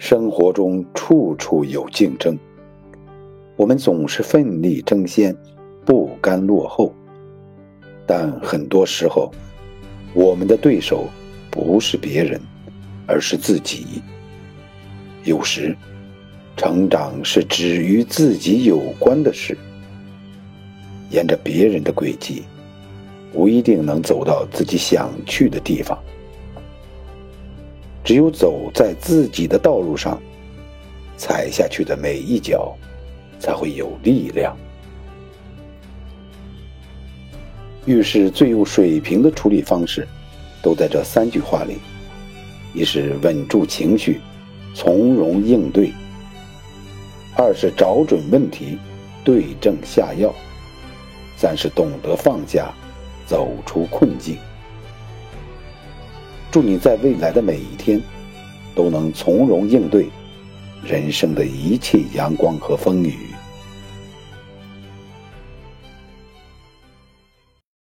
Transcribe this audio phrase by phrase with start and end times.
[0.00, 2.34] 生活中处处有竞争，
[3.54, 5.36] 我们总是奋力争先，
[5.84, 6.90] 不甘落后。
[8.06, 9.30] 但很多时候，
[10.14, 11.06] 我们的对手
[11.50, 12.40] 不是别人，
[13.06, 14.00] 而是自己。
[15.24, 15.76] 有时，
[16.56, 19.54] 成长是只与自己有关的事。
[21.10, 22.44] 沿着别人的轨迹，
[23.34, 25.98] 不一定能走到自己想去的地方。
[28.02, 30.20] 只有走在自己的道路上，
[31.16, 32.74] 踩下去的每一脚，
[33.38, 34.56] 才会有力量。
[37.86, 40.06] 遇事最有水平的处理方式，
[40.62, 41.78] 都在这三句话里：
[42.74, 44.20] 一是稳住情绪，
[44.74, 45.92] 从容应对；
[47.36, 48.78] 二是找准问题，
[49.24, 50.30] 对症下药；
[51.36, 52.72] 三是懂得放下，
[53.26, 54.36] 走出困境。
[56.50, 58.00] 祝你在未来的每一天，
[58.74, 60.08] 都能从容应对
[60.84, 63.14] 人生的一切阳光和风雨。